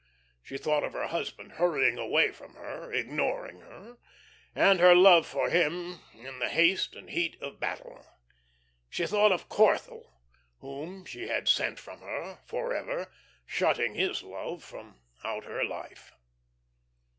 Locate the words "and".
4.55-4.79, 6.95-7.07